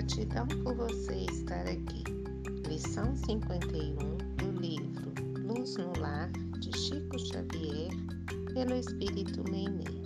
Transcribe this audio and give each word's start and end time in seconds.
Gratidão 0.00 0.46
por 0.64 0.74
você 0.76 1.26
estar 1.30 1.60
aqui. 1.68 2.02
Lição 2.66 3.14
51 3.14 3.96
do 4.38 4.50
livro 4.58 5.12
Luz 5.46 5.76
no 5.76 5.92
Lar, 6.00 6.32
de 6.58 6.74
Chico 6.78 7.18
Xavier, 7.18 7.90
pelo 8.54 8.76
Espírito 8.76 9.44
Meimei. 9.50 10.02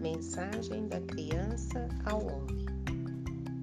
Mensagem 0.00 0.88
da 0.88 0.98
criança 1.02 1.90
ao 2.06 2.24
homem. 2.24 2.64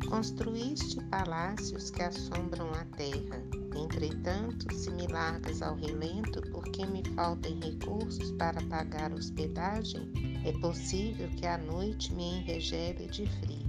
Construíste 0.07 1.04
palácios 1.05 1.89
que 1.89 2.04
assombram 2.04 2.70
a 2.71 2.86
terra. 2.95 3.43
Entretanto, 3.75 4.71
se 4.71 4.91
me 4.91 5.07
largas 5.07 5.63
ao 5.63 5.75
relento 5.75 6.43
porque 6.52 6.86
me 6.86 7.02
faltem 7.16 7.59
recursos 7.59 8.31
para 8.34 8.61
pagar 8.68 9.11
hospedagem, 9.11 10.11
é 10.45 10.52
possível 10.59 11.27
que 11.30 11.47
a 11.47 11.58
noite 11.58 12.13
me 12.13 12.38
enregele 12.38 13.08
de 13.08 13.25
frio. 13.39 13.69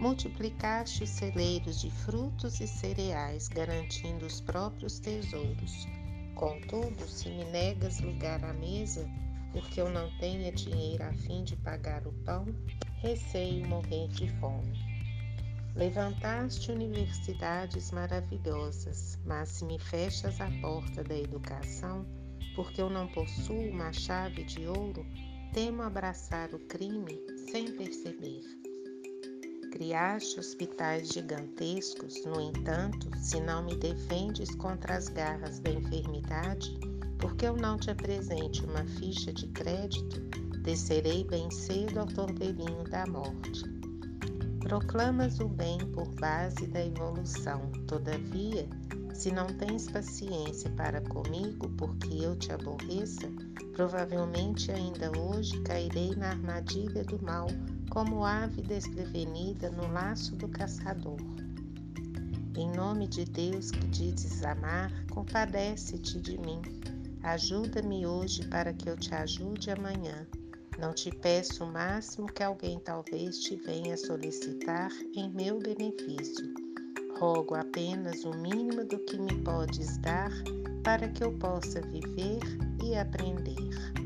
Multiplicaste 0.00 1.02
os 1.02 1.10
celeiros 1.10 1.80
de 1.80 1.90
frutos 1.90 2.60
e 2.60 2.68
cereais, 2.68 3.48
garantindo 3.48 4.26
os 4.26 4.40
próprios 4.40 5.00
tesouros. 5.00 5.88
Contudo, 6.36 7.08
se 7.08 7.28
me 7.28 7.44
negas 7.46 7.98
lugar 7.98 8.44
à 8.44 8.52
mesa, 8.52 9.10
porque 9.50 9.80
eu 9.80 9.90
não 9.90 10.08
tenha 10.18 10.52
dinheiro 10.52 11.02
a 11.02 11.12
fim 11.12 11.42
de 11.42 11.56
pagar 11.56 12.06
o 12.06 12.12
pão, 12.24 12.46
receio 12.98 13.66
morrer 13.66 14.06
de 14.08 14.28
fome. 14.38 14.78
Levantaste 15.74 16.70
universidades 16.70 17.90
maravilhosas, 17.90 19.18
mas 19.24 19.48
se 19.48 19.64
me 19.64 19.80
fechas 19.80 20.40
a 20.40 20.48
porta 20.60 21.02
da 21.02 21.16
educação, 21.16 22.06
porque 22.54 22.80
eu 22.80 22.88
não 22.88 23.08
possuo 23.08 23.68
uma 23.70 23.92
chave 23.92 24.44
de 24.44 24.64
ouro, 24.66 25.04
temo 25.52 25.82
abraçar 25.82 26.54
o 26.54 26.58
crime 26.60 27.18
sem 27.50 27.76
perceber. 27.76 28.27
Criaste 29.78 30.40
hospitais 30.40 31.06
gigantescos, 31.06 32.24
no 32.24 32.40
entanto, 32.40 33.08
se 33.16 33.40
não 33.40 33.64
me 33.64 33.76
defendes 33.76 34.52
contra 34.56 34.96
as 34.96 35.06
garras 35.06 35.60
da 35.60 35.70
enfermidade, 35.70 36.76
porque 37.16 37.46
eu 37.46 37.56
não 37.56 37.78
te 37.78 37.88
apresente 37.88 38.64
uma 38.64 38.84
ficha 38.98 39.32
de 39.32 39.46
crédito, 39.46 40.20
descerei 40.64 41.22
bem 41.22 41.48
cedo 41.52 42.00
ao 42.00 42.06
torbelinho 42.08 42.82
da 42.90 43.06
morte. 43.06 43.62
Proclamas 44.58 45.38
o 45.38 45.46
bem 45.48 45.78
por 45.92 46.12
base 46.16 46.66
da 46.66 46.84
evolução, 46.84 47.70
todavia, 47.86 48.68
se 49.14 49.30
não 49.30 49.46
tens 49.46 49.88
paciência 49.88 50.70
para 50.70 51.00
comigo, 51.02 51.68
porque 51.76 52.14
eu 52.14 52.34
te 52.34 52.50
aborreça, 52.50 53.30
provavelmente 53.78 54.72
ainda 54.72 55.08
hoje 55.16 55.60
cairei 55.60 56.10
na 56.16 56.30
armadilha 56.30 57.04
do 57.04 57.22
mal 57.22 57.46
como 57.90 58.24
ave 58.24 58.60
desprevenida 58.60 59.70
no 59.70 59.86
laço 59.92 60.34
do 60.34 60.48
caçador. 60.48 61.20
Em 62.56 62.72
nome 62.72 63.06
de 63.06 63.24
Deus 63.24 63.70
que 63.70 63.86
dizes 63.86 64.42
amar, 64.42 64.90
compadece-te 65.12 66.20
de 66.20 66.36
mim. 66.38 66.60
Ajuda-me 67.22 68.04
hoje 68.04 68.44
para 68.48 68.72
que 68.72 68.90
eu 68.90 68.96
te 68.96 69.14
ajude 69.14 69.70
amanhã. 69.70 70.26
Não 70.76 70.92
te 70.92 71.12
peço 71.12 71.62
o 71.62 71.72
máximo 71.72 72.26
que 72.26 72.42
alguém 72.42 72.80
talvez 72.80 73.38
te 73.38 73.54
venha 73.54 73.96
solicitar 73.96 74.90
em 75.14 75.30
meu 75.30 75.60
benefício. 75.60 76.52
Rogo 77.20 77.54
apenas 77.54 78.24
o 78.24 78.32
mínimo 78.32 78.84
do 78.84 78.98
que 78.98 79.16
me 79.16 79.36
podes 79.44 79.98
dar 79.98 80.32
para 80.88 81.06
que 81.06 81.22
eu 81.22 81.30
possa 81.32 81.82
viver 81.82 82.40
e 82.82 82.96
aprender. 82.96 83.97